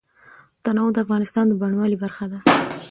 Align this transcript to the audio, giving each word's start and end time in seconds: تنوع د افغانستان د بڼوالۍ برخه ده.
تنوع 0.63 0.89
د 0.93 0.97
افغانستان 1.05 1.45
د 1.47 1.53
بڼوالۍ 1.61 1.97
برخه 2.03 2.25
ده. 2.31 2.39